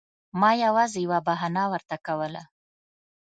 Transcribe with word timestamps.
ما 0.39 0.51
یوازې 0.65 0.99
یوه 1.05 1.19
بهانه 1.27 1.63
ورته 1.71 1.95
کوله. 2.05 2.43